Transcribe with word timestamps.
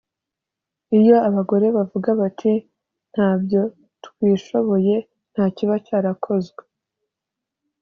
Iyo 0.99 1.15
abagore 1.27 1.65
bavuga 1.77 2.09
bati 2.19 2.51
‘ntabyo 3.11 3.61
twishoboye’ 4.05 4.95
nta 5.31 5.45
kiba 5.55 5.75
cyarakozwe 5.85 6.61